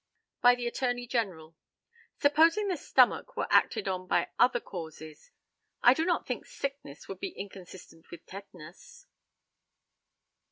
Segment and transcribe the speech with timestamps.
[0.41, 1.55] By the ATTORNEY GENERAL:
[2.19, 5.29] Supposing the stomach were acted on by other causes,
[5.83, 9.05] I do not think sickness would be inconsistent with tetanus.